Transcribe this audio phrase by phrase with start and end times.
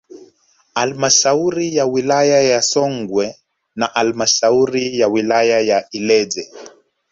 [0.75, 3.35] Halmashauri ya wilaya ya Songwe
[3.75, 6.49] na halmashauri ya wilaya ya Ileje